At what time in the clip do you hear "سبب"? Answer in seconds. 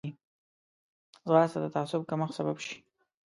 2.37-2.57